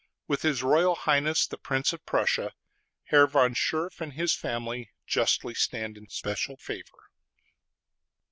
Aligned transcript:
With 0.27 0.41
his 0.41 0.63
Royal 0.63 0.95
Highness 0.95 1.45
the 1.45 1.59
Prince 1.59 1.93
of 1.93 2.03
Prussia, 2.07 2.53
Herr 3.09 3.27
von 3.27 3.53
Scherff 3.53 4.01
and 4.01 4.13
his 4.13 4.33
family 4.35 4.89
justly 5.05 5.53
stand 5.53 5.95
in 5.95 6.09
special 6.09 6.57
favor. 6.57 7.11